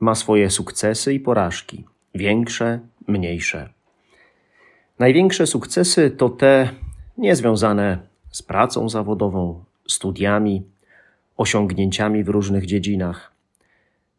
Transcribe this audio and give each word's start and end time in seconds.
ma 0.00 0.14
swoje 0.14 0.50
sukcesy 0.50 1.14
i 1.14 1.20
porażki, 1.20 1.84
większe, 2.14 2.80
mniejsze. 3.06 3.68
Największe 4.98 5.46
sukcesy 5.46 6.10
to 6.10 6.28
te 6.28 6.70
niezwiązane 7.18 7.98
z 8.30 8.42
pracą 8.42 8.88
zawodową, 8.88 9.64
studiami, 9.88 10.62
osiągnięciami 11.36 12.24
w 12.24 12.28
różnych 12.28 12.66
dziedzinach, 12.66 13.32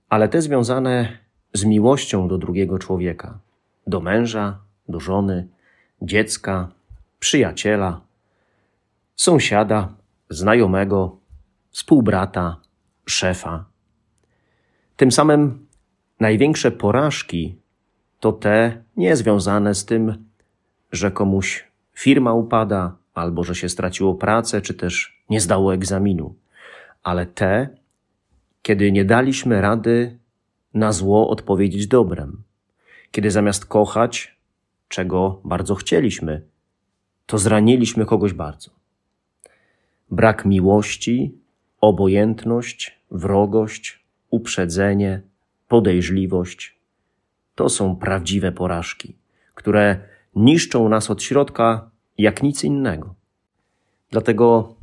ale 0.09 0.29
te 0.29 0.41
związane 0.41 1.17
z 1.53 1.65
miłością 1.65 2.27
do 2.27 2.37
drugiego 2.37 2.79
człowieka, 2.79 3.39
do 3.87 3.99
męża, 3.99 4.59
do 4.89 4.99
żony, 4.99 5.47
dziecka, 6.01 6.71
przyjaciela, 7.19 8.01
sąsiada, 9.15 9.93
znajomego, 10.29 11.17
współbrata, 11.71 12.57
szefa. 13.05 13.65
Tym 14.97 15.11
samym 15.11 15.67
największe 16.19 16.71
porażki 16.71 17.55
to 18.19 18.31
te 18.31 18.83
nie 18.97 19.15
związane 19.15 19.75
z 19.75 19.85
tym, 19.85 20.25
że 20.91 21.11
komuś 21.11 21.67
firma 21.93 22.33
upada, 22.33 22.95
albo 23.13 23.43
że 23.43 23.55
się 23.55 23.69
straciło 23.69 24.15
pracę, 24.15 24.61
czy 24.61 24.73
też 24.73 25.23
nie 25.29 25.41
zdało 25.41 25.73
egzaminu, 25.73 26.35
ale 27.03 27.25
te, 27.25 27.69
kiedy 28.61 28.91
nie 28.91 29.05
daliśmy 29.05 29.61
rady 29.61 30.19
na 30.73 30.91
zło 30.91 31.29
odpowiedzieć 31.29 31.87
dobrem, 31.87 32.43
kiedy 33.11 33.31
zamiast 33.31 33.65
kochać, 33.65 34.35
czego 34.87 35.41
bardzo 35.43 35.75
chcieliśmy, 35.75 36.41
to 37.25 37.37
zraniliśmy 37.37 38.05
kogoś 38.05 38.33
bardzo. 38.33 38.71
Brak 40.11 40.45
miłości, 40.45 41.33
obojętność, 41.81 42.99
wrogość, 43.11 44.03
uprzedzenie, 44.29 45.21
podejrzliwość 45.69 46.79
to 47.55 47.69
są 47.69 47.95
prawdziwe 47.95 48.51
porażki, 48.51 49.15
które 49.55 49.99
niszczą 50.35 50.89
nas 50.89 51.09
od 51.09 51.23
środka 51.23 51.89
jak 52.17 52.43
nic 52.43 52.63
innego. 52.63 53.15
Dlatego 54.11 54.75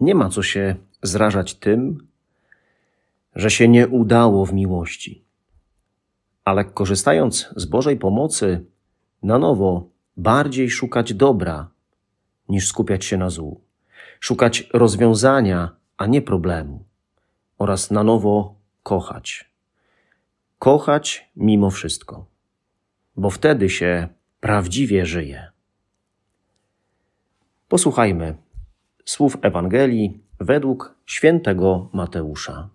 nie 0.00 0.14
ma 0.14 0.28
co 0.28 0.42
się 0.42 0.76
zrażać 1.02 1.54
tym, 1.54 2.06
że 3.34 3.50
się 3.50 3.68
nie 3.68 3.88
udało 3.88 4.46
w 4.46 4.52
miłości. 4.52 5.24
Ale 6.44 6.64
korzystając 6.64 7.48
z 7.56 7.64
Bożej 7.64 7.96
pomocy, 7.96 8.64
na 9.22 9.38
nowo 9.38 9.88
bardziej 10.16 10.70
szukać 10.70 11.14
dobra, 11.14 11.68
niż 12.48 12.68
skupiać 12.68 13.04
się 13.04 13.16
na 13.16 13.30
złu. 13.30 13.60
Szukać 14.20 14.68
rozwiązania, 14.72 15.76
a 15.96 16.06
nie 16.06 16.22
problemu. 16.22 16.84
Oraz 17.58 17.90
na 17.90 18.04
nowo 18.04 18.54
kochać. 18.82 19.55
Kochać 20.66 21.30
mimo 21.36 21.70
wszystko, 21.70 22.26
bo 23.16 23.30
wtedy 23.30 23.70
się 23.70 24.08
prawdziwie 24.40 25.06
żyje. 25.06 25.50
Posłuchajmy 27.68 28.36
słów 29.04 29.36
Ewangelii 29.42 30.20
według 30.40 30.94
świętego 31.04 31.88
Mateusza. 31.92 32.68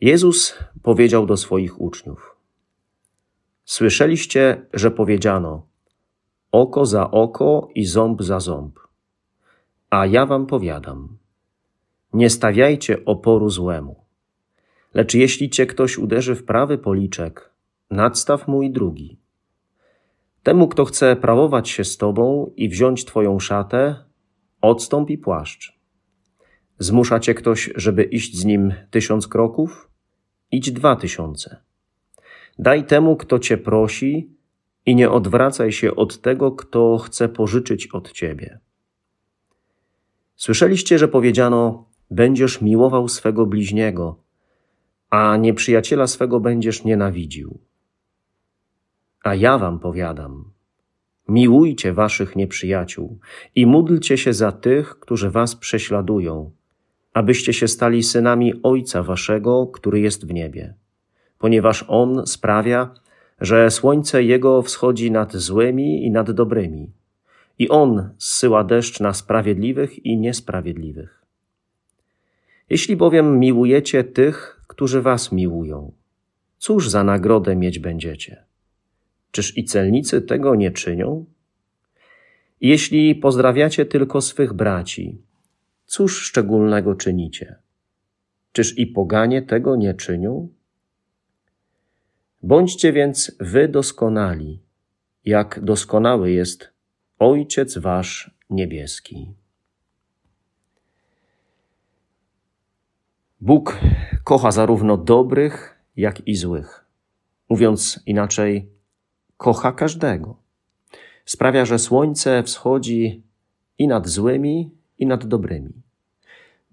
Jezus 0.00 0.58
powiedział 0.82 1.26
do 1.26 1.36
swoich 1.36 1.80
uczniów: 1.80 2.36
Słyszeliście, 3.64 4.66
że 4.72 4.90
powiedziano: 4.90 5.66
oko 6.52 6.86
za 6.86 7.10
oko 7.10 7.68
i 7.74 7.84
ząb 7.84 8.22
za 8.22 8.40
ząb. 8.40 8.78
A 9.90 10.06
ja 10.06 10.26
wam 10.26 10.46
powiadam: 10.46 11.18
nie 12.12 12.30
stawiajcie 12.30 13.04
oporu 13.04 13.50
złemu. 13.50 14.03
Lecz 14.94 15.14
jeśli 15.14 15.50
cię 15.50 15.66
ktoś 15.66 15.98
uderzy 15.98 16.34
w 16.34 16.44
prawy 16.44 16.78
policzek, 16.78 17.50
nadstaw 17.90 18.48
mu 18.48 18.62
i 18.62 18.70
drugi. 18.70 19.18
Temu, 20.42 20.68
kto 20.68 20.84
chce 20.84 21.16
prawować 21.16 21.68
się 21.68 21.84
z 21.84 21.96
tobą 21.96 22.52
i 22.56 22.68
wziąć 22.68 23.04
twoją 23.04 23.38
szatę, 23.38 24.04
odstąp 24.60 25.10
i 25.10 25.18
płaszcz. 25.18 25.78
Zmusza 26.78 27.20
cię 27.20 27.34
ktoś, 27.34 27.70
żeby 27.76 28.02
iść 28.02 28.36
z 28.36 28.44
nim 28.44 28.74
tysiąc 28.90 29.28
kroków? 29.28 29.90
Idź 30.50 30.72
dwa 30.72 30.96
tysiące. 30.96 31.56
Daj 32.58 32.84
temu, 32.84 33.16
kto 33.16 33.38
cię 33.38 33.58
prosi, 33.58 34.34
i 34.86 34.94
nie 34.94 35.10
odwracaj 35.10 35.72
się 35.72 35.96
od 35.96 36.20
tego, 36.20 36.52
kto 36.52 36.98
chce 36.98 37.28
pożyczyć 37.28 37.86
od 37.86 38.12
ciebie. 38.12 38.58
Słyszeliście, 40.36 40.98
że 40.98 41.08
powiedziano: 41.08 41.88
Będziesz 42.10 42.60
miłował 42.60 43.08
swego 43.08 43.46
bliźniego, 43.46 44.23
a 45.14 45.36
nieprzyjaciela 45.36 46.06
swego 46.06 46.40
będziesz 46.40 46.84
nienawidził. 46.84 47.58
A 49.24 49.34
ja 49.34 49.58
wam 49.58 49.78
powiadam: 49.78 50.52
miłujcie 51.28 51.92
waszych 51.92 52.36
nieprzyjaciół 52.36 53.18
i 53.54 53.66
módlcie 53.66 54.18
się 54.18 54.32
za 54.32 54.52
tych, 54.52 54.98
którzy 54.98 55.30
was 55.30 55.56
prześladują, 55.56 56.50
abyście 57.12 57.52
się 57.52 57.68
stali 57.68 58.02
synami 58.02 58.54
Ojca 58.62 59.02
waszego, 59.02 59.66
który 59.66 60.00
jest 60.00 60.26
w 60.26 60.32
niebie, 60.32 60.74
ponieważ 61.38 61.84
On 61.88 62.26
sprawia, 62.26 62.94
że 63.40 63.70
słońce 63.70 64.22
Jego 64.22 64.62
wschodzi 64.62 65.10
nad 65.10 65.32
złymi 65.32 66.06
i 66.06 66.10
nad 66.10 66.30
dobrymi, 66.30 66.92
i 67.58 67.68
On 67.68 68.10
zsyła 68.18 68.64
deszcz 68.64 69.00
na 69.00 69.12
sprawiedliwych 69.12 70.06
i 70.06 70.18
niesprawiedliwych. 70.18 71.24
Jeśli 72.70 72.96
bowiem 72.96 73.38
miłujecie 73.38 74.04
tych, 74.04 74.63
którzy 74.74 75.02
was 75.02 75.32
miłują, 75.32 75.92
cóż 76.58 76.90
za 76.90 77.04
nagrodę 77.04 77.56
mieć 77.56 77.78
będziecie? 77.78 78.44
Czyż 79.30 79.56
i 79.58 79.64
celnicy 79.64 80.22
tego 80.22 80.54
nie 80.54 80.70
czynią? 80.70 81.24
Jeśli 82.60 83.14
pozdrawiacie 83.14 83.86
tylko 83.86 84.20
swych 84.20 84.52
braci, 84.52 85.22
cóż 85.86 86.22
szczególnego 86.22 86.94
czynicie? 86.94 87.56
Czyż 88.52 88.78
i 88.78 88.86
poganie 88.86 89.42
tego 89.42 89.76
nie 89.76 89.94
czynią? 89.94 90.48
Bądźcie 92.42 92.92
więc 92.92 93.36
wy 93.40 93.68
doskonali, 93.68 94.62
jak 95.24 95.60
doskonały 95.64 96.30
jest 96.30 96.70
Ojciec 97.18 97.78
Wasz 97.78 98.30
niebieski. 98.50 99.34
Bóg 103.44 103.78
kocha 104.24 104.50
zarówno 104.50 104.96
dobrych, 104.96 105.78
jak 105.96 106.28
i 106.28 106.36
złych. 106.36 106.84
Mówiąc 107.48 108.00
inaczej, 108.06 108.68
kocha 109.36 109.72
każdego. 109.72 110.36
Sprawia, 111.24 111.64
że 111.64 111.78
słońce 111.78 112.42
wschodzi 112.42 113.22
i 113.78 113.88
nad 113.88 114.08
złymi, 114.08 114.70
i 114.98 115.06
nad 115.06 115.26
dobrymi. 115.26 115.72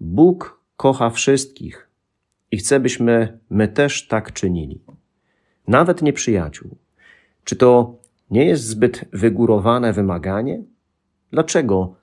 Bóg 0.00 0.60
kocha 0.76 1.10
wszystkich 1.10 1.88
i 2.50 2.56
chce, 2.56 2.80
byśmy 2.80 3.38
my 3.50 3.68
też 3.68 4.08
tak 4.08 4.32
czynili. 4.32 4.80
Nawet 5.68 6.02
nieprzyjaciół. 6.02 6.76
Czy 7.44 7.56
to 7.56 7.94
nie 8.30 8.44
jest 8.44 8.64
zbyt 8.64 9.04
wygórowane 9.12 9.92
wymaganie? 9.92 10.62
Dlaczego 11.30 11.94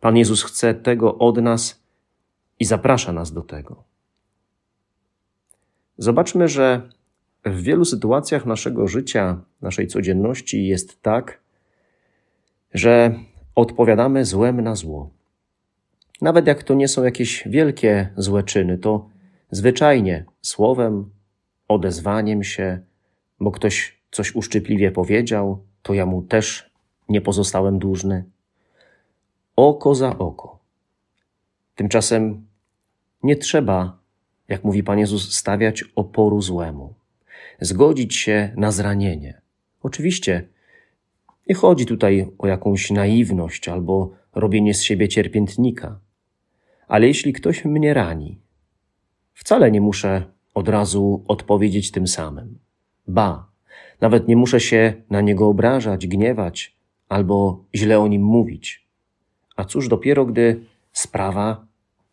Pan 0.00 0.16
Jezus 0.16 0.42
chce 0.42 0.74
tego 0.74 1.18
od 1.18 1.36
nas 1.36 1.82
i 2.58 2.64
zaprasza 2.64 3.12
nas 3.12 3.32
do 3.32 3.42
tego? 3.42 3.95
Zobaczmy, 5.98 6.48
że 6.48 6.88
w 7.44 7.62
wielu 7.62 7.84
sytuacjach 7.84 8.46
naszego 8.46 8.88
życia, 8.88 9.40
naszej 9.62 9.86
codzienności 9.86 10.66
jest 10.66 11.02
tak, 11.02 11.40
że 12.74 13.14
odpowiadamy 13.54 14.24
złem 14.24 14.60
na 14.60 14.74
zło. 14.74 15.10
Nawet 16.20 16.46
jak 16.46 16.62
to 16.62 16.74
nie 16.74 16.88
są 16.88 17.04
jakieś 17.04 17.48
wielkie 17.48 18.08
złe 18.16 18.42
czyny, 18.42 18.78
to 18.78 19.08
zwyczajnie 19.50 20.24
słowem, 20.42 21.10
odezwaniem 21.68 22.44
się, 22.44 22.80
bo 23.40 23.50
ktoś 23.50 24.02
coś 24.10 24.34
uszczypliwie 24.34 24.90
powiedział, 24.90 25.64
to 25.82 25.94
ja 25.94 26.06
mu 26.06 26.22
też 26.22 26.70
nie 27.08 27.20
pozostałem 27.20 27.78
dłużny. 27.78 28.24
Oko 29.56 29.94
za 29.94 30.18
oko. 30.18 30.58
Tymczasem 31.74 32.46
nie 33.22 33.36
trzeba 33.36 33.98
jak 34.48 34.64
mówi 34.64 34.82
Pan 34.82 34.98
Jezus, 34.98 35.34
stawiać 35.34 35.84
oporu 35.94 36.42
złemu, 36.42 36.94
zgodzić 37.60 38.14
się 38.14 38.52
na 38.56 38.72
zranienie. 38.72 39.40
Oczywiście 39.82 40.48
nie 41.48 41.54
chodzi 41.54 41.86
tutaj 41.86 42.26
o 42.38 42.46
jakąś 42.46 42.90
naiwność 42.90 43.68
albo 43.68 44.10
robienie 44.34 44.74
z 44.74 44.82
siebie 44.82 45.08
cierpiętnika, 45.08 46.00
ale 46.88 47.06
jeśli 47.06 47.32
ktoś 47.32 47.64
mnie 47.64 47.94
rani, 47.94 48.38
wcale 49.34 49.70
nie 49.70 49.80
muszę 49.80 50.24
od 50.54 50.68
razu 50.68 51.24
odpowiedzieć 51.28 51.90
tym 51.90 52.06
samym. 52.06 52.58
Ba, 53.08 53.50
nawet 54.00 54.28
nie 54.28 54.36
muszę 54.36 54.60
się 54.60 54.94
na 55.10 55.20
niego 55.20 55.48
obrażać, 55.48 56.06
gniewać 56.06 56.76
albo 57.08 57.64
źle 57.74 58.00
o 58.00 58.08
nim 58.08 58.22
mówić. 58.22 58.86
A 59.56 59.64
cóż 59.64 59.88
dopiero, 59.88 60.26
gdy 60.26 60.60
sprawa 60.92 61.66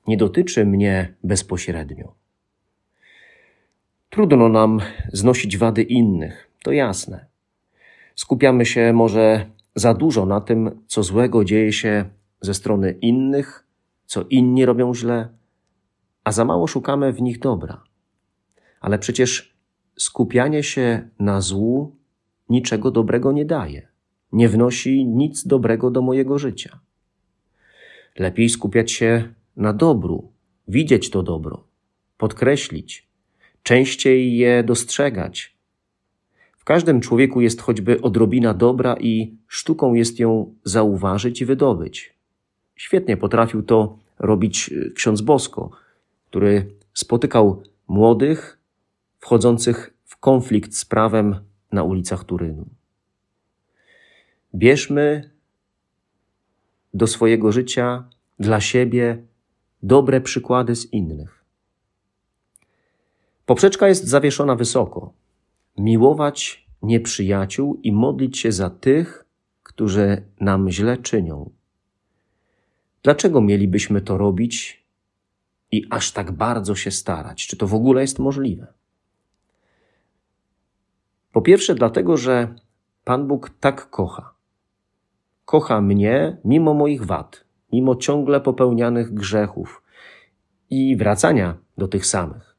nie 0.08 0.18
dotyczy 0.18 0.66
mnie 0.66 1.14
bezpośrednio. 1.24 2.23
Trudno 4.14 4.50
nam 4.50 4.80
znosić 5.14 5.58
wady 5.58 5.82
innych, 5.82 6.50
to 6.64 6.72
jasne. 6.72 7.26
Skupiamy 8.16 8.66
się 8.66 8.94
może 8.94 9.46
za 9.76 9.94
dużo 9.94 10.26
na 10.26 10.42
tym, 10.42 10.84
co 10.88 11.04
złego 11.04 11.46
dzieje 11.46 11.74
się 11.74 12.06
ze 12.42 12.54
strony 12.54 12.92
innych, 13.02 13.68
co 14.06 14.26
inni 14.30 14.66
robią 14.66 14.94
źle, 14.94 15.30
a 16.24 16.32
za 16.32 16.46
mało 16.46 16.68
szukamy 16.68 17.14
w 17.14 17.22
nich 17.22 17.40
dobra. 17.40 17.84
Ale 18.82 19.00
przecież 19.00 19.56
skupianie 19.98 20.64
się 20.64 21.10
na 21.20 21.42
złu 21.42 21.96
niczego 22.50 22.92
dobrego 22.92 23.32
nie 23.32 23.46
daje, 23.46 23.88
nie 24.32 24.50
wnosi 24.50 25.06
nic 25.06 25.48
dobrego 25.48 25.92
do 25.92 26.02
mojego 26.02 26.40
życia. 26.40 26.80
Lepiej 28.20 28.50
skupiać 28.50 28.92
się 28.92 29.34
na 29.56 29.74
dobru, 29.74 30.32
widzieć 30.68 31.10
to 31.10 31.24
dobro, 31.24 31.64
podkreślić, 32.18 33.13
częściej 33.64 34.38
je 34.38 34.64
dostrzegać. 34.64 35.54
W 36.58 36.64
każdym 36.64 37.02
człowieku 37.02 37.42
jest 37.42 37.62
choćby 37.62 38.02
odrobina 38.02 38.54
dobra 38.54 38.96
i 39.00 39.38
sztuką 39.48 39.94
jest 39.94 40.20
ją 40.20 40.56
zauważyć 40.64 41.42
i 41.42 41.46
wydobyć. 41.46 42.14
Świetnie 42.76 43.18
potrafił 43.18 43.64
to 43.64 43.98
robić 44.20 44.74
e, 44.74 44.92
ksiądz 44.92 45.22
Bosko, 45.22 45.70
który 46.30 46.66
spotykał 46.94 47.64
młodych 47.88 48.60
wchodzących 49.20 49.94
w 50.06 50.18
konflikt 50.18 50.76
z 50.76 50.86
prawem 50.86 51.36
na 51.72 51.84
ulicach 51.84 52.24
Turynu. 52.24 52.66
Bierzmy 54.56 55.30
do 56.94 57.08
swojego 57.08 57.52
życia 57.52 58.10
dla 58.40 58.62
siebie 58.62 59.24
dobre 59.84 60.22
przykłady 60.22 60.76
z 60.76 60.94
innych. 60.94 61.43
Poprzeczka 63.54 63.88
jest 63.88 64.08
zawieszona 64.08 64.56
wysoko. 64.56 65.14
Miłować 65.78 66.68
nieprzyjaciół 66.82 67.80
i 67.84 67.92
modlić 67.92 68.40
się 68.40 68.52
za 68.52 68.70
tych, 68.70 69.26
którzy 69.64 70.24
nam 70.40 70.70
źle 70.70 70.98
czynią. 70.98 71.50
Dlaczego 73.04 73.42
mielibyśmy 73.42 74.02
to 74.02 74.18
robić 74.18 74.84
i 75.72 75.86
aż 75.90 76.12
tak 76.12 76.32
bardzo 76.32 76.76
się 76.76 76.92
starać? 76.92 77.48
Czy 77.48 77.58
to 77.58 77.68
w 77.68 77.74
ogóle 77.74 78.02
jest 78.02 78.20
możliwe? 78.20 78.68
Po 81.32 81.42
pierwsze, 81.42 81.76
dlatego, 81.76 82.18
że 82.18 82.56
Pan 83.04 83.28
Bóg 83.28 83.50
tak 83.60 83.90
kocha. 83.90 84.34
Kocha 85.46 85.82
mnie 85.82 86.38
mimo 86.46 86.74
moich 86.74 87.06
wad, 87.06 87.46
mimo 87.72 87.96
ciągle 87.96 88.42
popełnianych 88.42 89.14
grzechów 89.14 89.84
i 90.70 90.96
wracania 90.96 91.58
do 91.78 91.88
tych 91.88 92.06
samych. 92.06 92.53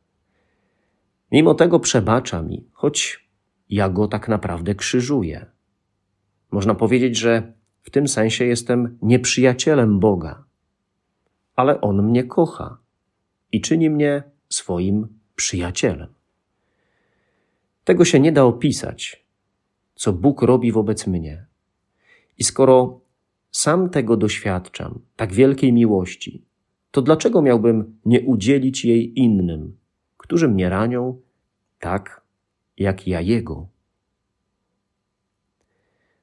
Mimo 1.32 1.54
tego 1.54 1.80
przebacza 1.80 2.42
mi, 2.42 2.68
choć 2.72 3.28
ja 3.70 3.88
go 3.88 4.08
tak 4.08 4.28
naprawdę 4.28 4.74
krzyżuję. 4.74 5.46
Można 6.50 6.74
powiedzieć, 6.74 7.18
że 7.18 7.52
w 7.82 7.90
tym 7.90 8.08
sensie 8.08 8.44
jestem 8.44 8.98
nieprzyjacielem 9.02 10.00
Boga, 10.00 10.44
ale 11.56 11.80
On 11.80 12.02
mnie 12.02 12.24
kocha 12.24 12.78
i 13.52 13.60
czyni 13.60 13.90
mnie 13.90 14.22
swoim 14.48 15.08
przyjacielem. 15.36 16.14
Tego 17.84 18.04
się 18.04 18.20
nie 18.20 18.32
da 18.32 18.44
opisać, 18.44 19.26
co 19.94 20.12
Bóg 20.12 20.42
robi 20.42 20.72
wobec 20.72 21.06
mnie. 21.06 21.46
I 22.38 22.44
skoro 22.44 23.00
sam 23.50 23.90
tego 23.90 24.16
doświadczam, 24.16 24.98
tak 25.16 25.32
wielkiej 25.32 25.72
miłości, 25.72 26.44
to 26.90 27.02
dlaczego 27.02 27.42
miałbym 27.42 27.98
nie 28.04 28.20
udzielić 28.20 28.84
jej 28.84 29.18
innym, 29.20 29.76
którzy 30.24 30.48
mnie 30.48 30.68
ranią, 30.68 31.20
tak 31.78 32.22
jak 32.78 33.08
ja 33.08 33.20
Jego? 33.20 33.68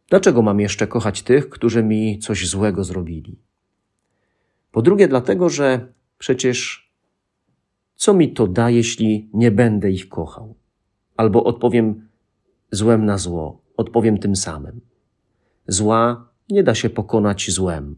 Dlaczego 0.09 0.42
mam 0.42 0.59
jeszcze 0.59 0.88
kochać 0.88 1.21
tych, 1.21 1.50
którzy 1.50 1.83
mi 1.83 2.19
coś 2.19 2.48
złego 2.50 2.83
zrobili? 2.83 3.39
Po 4.71 4.81
drugie, 4.81 5.07
dlatego, 5.07 5.50
że 5.50 5.94
przecież 6.18 6.92
co 7.95 8.13
mi 8.13 8.33
to 8.33 8.48
da, 8.48 8.69
jeśli 8.69 9.30
nie 9.33 9.51
będę 9.51 9.92
ich 9.92 10.09
kochał? 10.09 10.56
Albo 11.18 11.44
odpowiem 11.44 12.07
złem 12.71 13.06
na 13.06 13.18
zło, 13.18 13.62
odpowiem 13.77 14.18
tym 14.18 14.36
samym. 14.36 14.81
Zła 15.68 16.30
nie 16.50 16.63
da 16.63 16.75
się 16.75 16.89
pokonać 16.89 17.51
złem. 17.51 17.95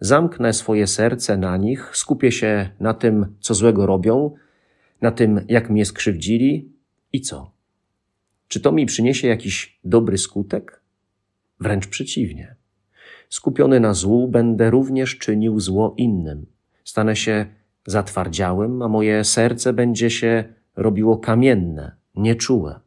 Zamknę 0.00 0.52
swoje 0.52 0.86
serce 0.86 1.36
na 1.36 1.56
nich, 1.56 1.90
skupię 1.96 2.32
się 2.32 2.70
na 2.80 2.94
tym, 2.94 3.36
co 3.40 3.54
złego 3.54 3.86
robią, 3.86 4.34
na 5.02 5.10
tym, 5.10 5.44
jak 5.48 5.70
mnie 5.70 5.84
skrzywdzili 5.84 6.72
i 7.12 7.20
co? 7.20 7.52
Czy 8.48 8.60
to 8.60 8.72
mi 8.72 8.86
przyniesie 8.86 9.28
jakiś 9.28 9.80
dobry 9.84 10.18
skutek? 10.18 10.82
Wręcz 11.60 11.86
przeciwnie. 11.86 12.56
Skupiony 13.28 13.80
na 13.80 13.94
złu, 13.94 14.28
będę 14.28 14.70
również 14.70 15.18
czynił 15.18 15.60
zło 15.60 15.94
innym. 15.96 16.46
Stanę 16.84 17.16
się 17.16 17.46
zatwardziałym, 17.86 18.82
a 18.82 18.88
moje 18.88 19.24
serce 19.24 19.72
będzie 19.72 20.10
się 20.10 20.44
robiło 20.76 21.18
kamienne, 21.18 21.96
nieczułe. 22.14 22.80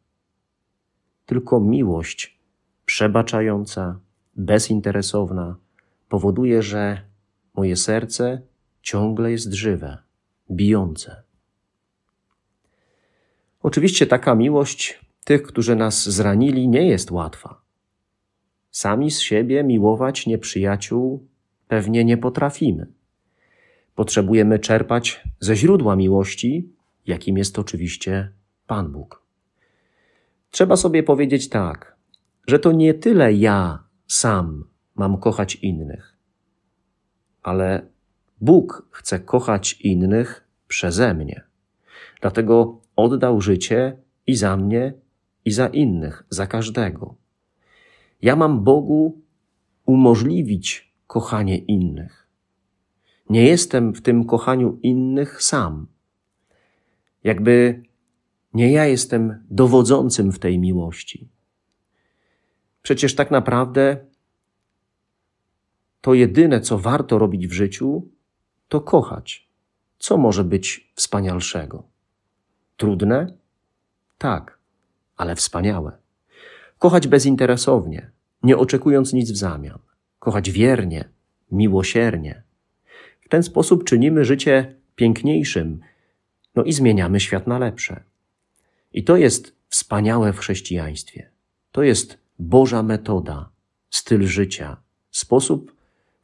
Tylko 1.26 1.60
miłość 1.60 2.38
przebaczająca, 2.86 4.00
bezinteresowna 4.36 5.56
powoduje, 6.08 6.62
że 6.62 7.00
moje 7.54 7.76
serce 7.76 8.42
ciągle 8.82 9.30
jest 9.30 9.52
żywe, 9.52 9.98
bijące. 10.50 11.23
Oczywiście 13.64 14.06
taka 14.06 14.34
miłość 14.34 15.00
tych, 15.24 15.42
którzy 15.42 15.76
nas 15.76 16.08
zranili, 16.08 16.68
nie 16.68 16.88
jest 16.88 17.10
łatwa. 17.10 17.60
Sami 18.70 19.10
z 19.10 19.20
siebie 19.20 19.64
miłować 19.64 20.26
nieprzyjaciół 20.26 21.28
pewnie 21.68 22.04
nie 22.04 22.16
potrafimy. 22.16 22.86
Potrzebujemy 23.94 24.58
czerpać 24.58 25.22
ze 25.40 25.56
źródła 25.56 25.96
miłości, 25.96 26.72
jakim 27.06 27.38
jest 27.38 27.58
oczywiście 27.58 28.32
Pan 28.66 28.92
Bóg. 28.92 29.22
Trzeba 30.50 30.76
sobie 30.76 31.02
powiedzieć 31.02 31.48
tak, 31.48 31.96
że 32.46 32.58
to 32.58 32.72
nie 32.72 32.94
tyle 32.94 33.32
ja 33.32 33.84
sam 34.06 34.64
mam 34.94 35.18
kochać 35.18 35.54
innych, 35.54 36.16
ale 37.42 37.86
Bóg 38.40 38.88
chce 38.90 39.20
kochać 39.20 39.72
innych 39.80 40.48
przeze 40.68 41.14
mnie. 41.14 41.42
Dlatego 42.20 42.83
oddał 42.96 43.40
życie 43.40 43.96
i 44.26 44.36
za 44.36 44.56
mnie, 44.56 44.92
i 45.44 45.50
za 45.50 45.66
innych, 45.66 46.24
za 46.30 46.46
każdego. 46.46 47.14
Ja 48.22 48.36
mam 48.36 48.64
Bogu 48.64 49.22
umożliwić 49.86 50.94
kochanie 51.06 51.58
innych. 51.58 52.28
Nie 53.30 53.42
jestem 53.44 53.94
w 53.94 54.02
tym 54.02 54.24
kochaniu 54.24 54.78
innych 54.82 55.42
sam. 55.42 55.86
Jakby 57.24 57.82
nie 58.54 58.72
ja 58.72 58.86
jestem 58.86 59.44
dowodzącym 59.50 60.32
w 60.32 60.38
tej 60.38 60.58
miłości. 60.58 61.28
Przecież 62.82 63.14
tak 63.14 63.30
naprawdę 63.30 63.96
to 66.00 66.14
jedyne, 66.14 66.60
co 66.60 66.78
warto 66.78 67.18
robić 67.18 67.46
w 67.46 67.52
życiu, 67.52 68.08
to 68.68 68.80
kochać. 68.80 69.48
Co 69.98 70.18
może 70.18 70.44
być 70.44 70.92
wspanialszego? 70.94 71.93
Trudne? 72.76 73.32
Tak, 74.18 74.58
ale 75.16 75.36
wspaniałe. 75.36 75.92
Kochać 76.78 77.08
bezinteresownie, 77.08 78.10
nie 78.42 78.56
oczekując 78.56 79.12
nic 79.12 79.32
w 79.32 79.36
zamian. 79.36 79.78
Kochać 80.18 80.50
wiernie, 80.50 81.08
miłosiernie. 81.50 82.42
W 83.20 83.28
ten 83.28 83.42
sposób 83.42 83.84
czynimy 83.84 84.24
życie 84.24 84.74
piękniejszym, 84.96 85.80
no 86.54 86.64
i 86.64 86.72
zmieniamy 86.72 87.20
świat 87.20 87.46
na 87.46 87.58
lepsze. 87.58 88.02
I 88.92 89.04
to 89.04 89.16
jest 89.16 89.56
wspaniałe 89.68 90.32
w 90.32 90.38
chrześcijaństwie. 90.38 91.30
To 91.72 91.82
jest 91.82 92.18
Boża 92.38 92.82
metoda, 92.82 93.48
styl 93.90 94.26
życia, 94.26 94.76
sposób, 95.10 95.74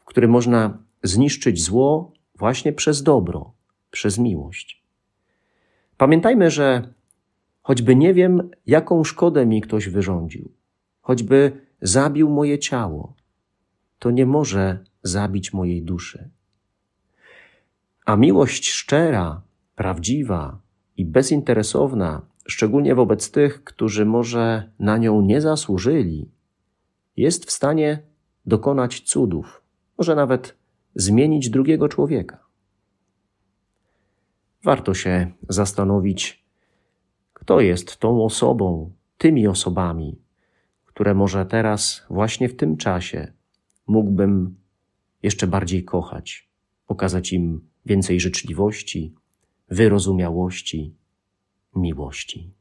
w 0.01 0.05
który 0.05 0.29
można 0.29 0.79
zniszczyć 1.03 1.63
zło 1.63 2.13
właśnie 2.35 2.73
przez 2.73 3.03
dobro, 3.03 3.53
przez 3.91 4.19
miłość. 4.19 4.80
Pamiętajmy, 6.01 6.51
że 6.51 6.95
choćby 7.63 7.97
nie 7.97 8.15
wiem, 8.15 8.51
jaką 8.67 9.05
szkodę 9.05 9.47
mi 9.47 9.61
ktoś 9.61 9.89
wyrządził, 9.89 10.53
choćby 11.01 11.53
zabił 11.83 12.31
moje 12.31 12.59
ciało, 12.59 13.15
to 13.99 14.11
nie 14.11 14.27
może 14.27 14.85
zabić 15.03 15.53
mojej 15.53 15.83
duszy. 15.83 16.31
A 18.07 18.17
miłość 18.17 18.71
szczera, 18.71 19.43
prawdziwa 19.75 20.61
i 20.97 21.05
bezinteresowna, 21.05 22.23
szczególnie 22.47 22.95
wobec 22.95 23.31
tych, 23.31 23.65
którzy 23.65 24.07
może 24.07 24.71
na 24.79 24.99
nią 24.99 25.21
nie 25.21 25.41
zasłużyli, 25.41 26.31
jest 27.17 27.47
w 27.47 27.51
stanie 27.51 28.03
dokonać 28.47 29.01
cudów, 29.01 29.63
może 29.99 30.15
nawet 30.15 30.57
zmienić 30.95 31.51
drugiego 31.51 31.89
człowieka. 31.89 32.50
Warto 34.65 34.95
się 34.95 35.33
zastanowić, 35.49 36.45
kto 37.33 37.61
jest 37.61 37.97
tą 37.97 38.25
osobą, 38.25 38.93
tymi 39.19 39.47
osobami, 39.47 40.19
które 40.87 41.15
może 41.15 41.47
teraz, 41.47 42.07
właśnie 42.11 42.49
w 42.49 42.57
tym 42.57 42.77
czasie, 42.77 43.33
mógłbym 43.87 44.57
jeszcze 45.23 45.47
bardziej 45.47 45.85
kochać, 45.85 46.49
okazać 46.87 47.33
im 47.33 47.69
więcej 47.87 48.21
życzliwości, 48.21 49.15
wyrozumiałości, 49.69 50.95
miłości. 51.77 52.60